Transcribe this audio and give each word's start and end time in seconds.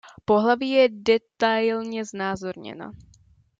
Pohlaví 0.25 0.69
je 0.69 0.89
detailně 0.91 2.05
znázorněno. 2.05 2.91